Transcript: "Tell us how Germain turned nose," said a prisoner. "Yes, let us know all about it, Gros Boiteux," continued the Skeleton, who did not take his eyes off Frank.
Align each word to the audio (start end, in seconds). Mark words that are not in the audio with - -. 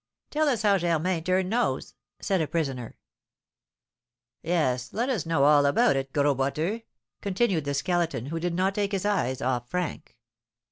"Tell 0.31 0.49
us 0.49 0.63
how 0.63 0.79
Germain 0.79 1.23
turned 1.23 1.51
nose," 1.51 1.93
said 2.19 2.41
a 2.41 2.47
prisoner. 2.47 2.97
"Yes, 4.41 4.93
let 4.93 5.09
us 5.09 5.27
know 5.27 5.43
all 5.43 5.63
about 5.67 5.95
it, 5.95 6.11
Gros 6.11 6.35
Boiteux," 6.35 6.81
continued 7.21 7.65
the 7.65 7.75
Skeleton, 7.75 8.25
who 8.25 8.39
did 8.39 8.55
not 8.55 8.73
take 8.73 8.93
his 8.93 9.05
eyes 9.05 9.43
off 9.43 9.69
Frank. 9.69 10.17